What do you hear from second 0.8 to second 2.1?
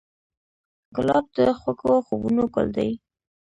ګلاب د خوږو